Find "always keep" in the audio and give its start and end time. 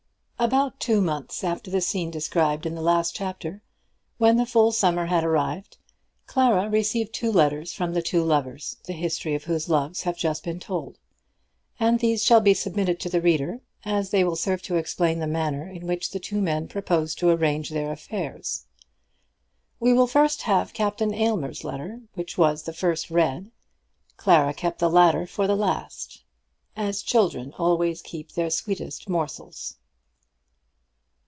27.59-28.31